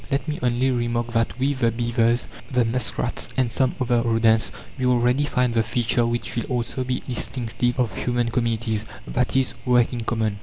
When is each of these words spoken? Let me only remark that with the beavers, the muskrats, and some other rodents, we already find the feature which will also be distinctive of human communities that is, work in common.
Let 0.09 0.27
me 0.27 0.39
only 0.41 0.71
remark 0.71 1.13
that 1.13 1.37
with 1.37 1.59
the 1.59 1.69
beavers, 1.69 2.25
the 2.49 2.65
muskrats, 2.65 3.29
and 3.37 3.51
some 3.51 3.75
other 3.79 4.01
rodents, 4.01 4.51
we 4.79 4.87
already 4.87 5.25
find 5.25 5.53
the 5.53 5.61
feature 5.61 6.07
which 6.07 6.35
will 6.35 6.45
also 6.45 6.83
be 6.83 7.03
distinctive 7.07 7.79
of 7.79 7.95
human 7.95 8.31
communities 8.31 8.83
that 9.05 9.35
is, 9.35 9.53
work 9.63 9.93
in 9.93 10.01
common. 10.01 10.39